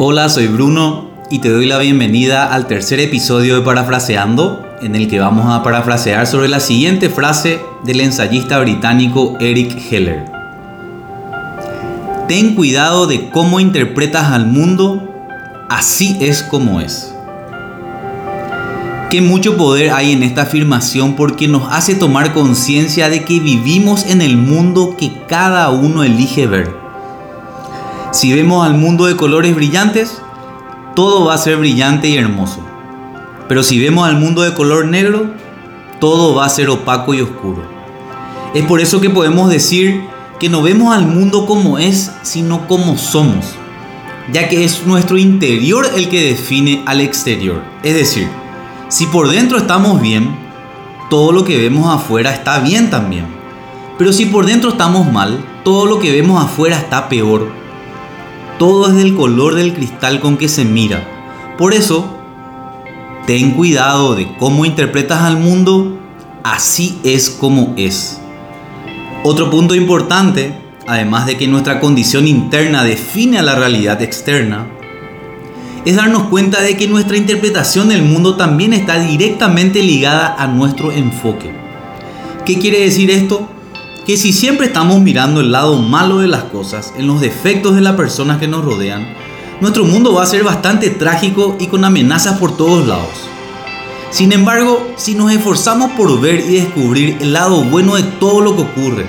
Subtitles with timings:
[0.00, 5.08] Hola, soy Bruno y te doy la bienvenida al tercer episodio de Parafraseando, en el
[5.08, 10.24] que vamos a parafrasear sobre la siguiente frase del ensayista británico Eric Heller.
[12.28, 15.02] Ten cuidado de cómo interpretas al mundo,
[15.68, 17.12] así es como es.
[19.10, 24.06] Qué mucho poder hay en esta afirmación porque nos hace tomar conciencia de que vivimos
[24.06, 26.87] en el mundo que cada uno elige ver.
[28.10, 30.22] Si vemos al mundo de colores brillantes,
[30.96, 32.60] todo va a ser brillante y hermoso.
[33.48, 35.30] Pero si vemos al mundo de color negro,
[36.00, 37.62] todo va a ser opaco y oscuro.
[38.54, 40.04] Es por eso que podemos decir
[40.40, 43.54] que no vemos al mundo como es, sino como somos,
[44.32, 47.62] ya que es nuestro interior el que define al exterior.
[47.82, 48.28] Es decir,
[48.88, 50.34] si por dentro estamos bien,
[51.10, 53.26] todo lo que vemos afuera está bien también.
[53.98, 57.67] Pero si por dentro estamos mal, todo lo que vemos afuera está peor.
[58.58, 61.06] Todo es del color del cristal con que se mira.
[61.56, 62.12] Por eso,
[63.24, 65.96] ten cuidado de cómo interpretas al mundo,
[66.42, 68.20] así es como es.
[69.22, 74.66] Otro punto importante, además de que nuestra condición interna define a la realidad externa,
[75.84, 80.90] es darnos cuenta de que nuestra interpretación del mundo también está directamente ligada a nuestro
[80.90, 81.52] enfoque.
[82.44, 83.48] ¿Qué quiere decir esto?
[84.08, 87.82] Que si siempre estamos mirando el lado malo de las cosas, en los defectos de
[87.82, 89.06] las personas que nos rodean,
[89.60, 93.28] nuestro mundo va a ser bastante trágico y con amenazas por todos lados.
[94.08, 98.56] Sin embargo, si nos esforzamos por ver y descubrir el lado bueno de todo lo
[98.56, 99.06] que ocurre,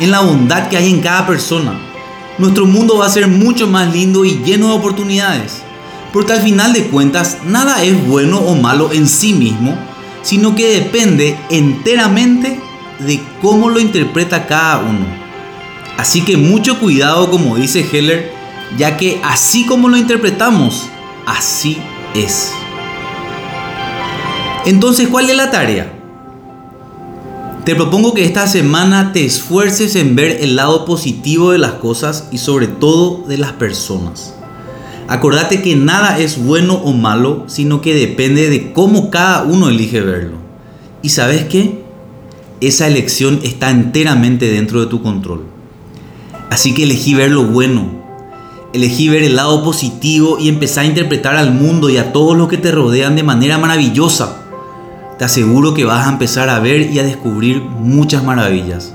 [0.00, 1.80] en la bondad que hay en cada persona,
[2.36, 5.62] nuestro mundo va a ser mucho más lindo y lleno de oportunidades.
[6.12, 9.78] Porque al final de cuentas nada es bueno o malo en sí mismo,
[10.20, 12.60] sino que depende enteramente
[13.06, 15.06] de cómo lo interpreta cada uno.
[15.96, 18.32] Así que mucho cuidado como dice Heller,
[18.78, 20.86] ya que así como lo interpretamos,
[21.26, 21.76] así
[22.14, 22.52] es.
[24.66, 25.92] Entonces, ¿cuál es la tarea?
[27.64, 32.28] Te propongo que esta semana te esfuerces en ver el lado positivo de las cosas
[32.30, 34.34] y sobre todo de las personas.
[35.08, 40.00] Acordate que nada es bueno o malo, sino que depende de cómo cada uno elige
[40.00, 40.36] verlo.
[41.02, 41.89] ¿Y sabes qué?
[42.60, 45.44] Esa elección está enteramente dentro de tu control.
[46.50, 47.88] Así que elegí ver lo bueno.
[48.74, 52.48] Elegí ver el lado positivo y empezar a interpretar al mundo y a todos los
[52.48, 54.42] que te rodean de manera maravillosa.
[55.18, 58.94] Te aseguro que vas a empezar a ver y a descubrir muchas maravillas.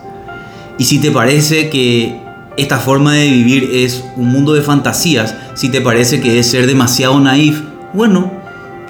[0.78, 2.22] Y si te parece que
[2.58, 6.68] esta forma de vivir es un mundo de fantasías, si te parece que es ser
[6.68, 7.62] demasiado naif,
[7.94, 8.32] bueno,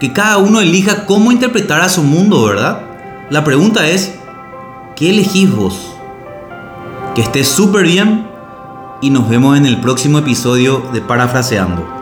[0.02, 2.82] que cada uno elija cómo interpretar a su mundo, ¿verdad?
[3.30, 4.16] La pregunta es,
[4.96, 5.94] ¿qué elegís vos?
[7.16, 8.28] Que estés súper bien
[9.02, 11.95] y nos vemos en el próximo episodio de Parafraseando.